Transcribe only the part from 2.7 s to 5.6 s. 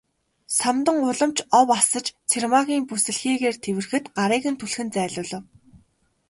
бүсэлхийгээр тэврэхэд гарыг нь түлхэн зайлуулав.